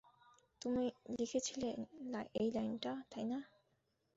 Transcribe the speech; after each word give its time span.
তুমি 0.61 0.85
লিখেছিলে 1.17 1.69
এই 2.35 2.49
লাইনটা, 2.51 2.91
তাই 3.11 3.25
না? 3.25 3.39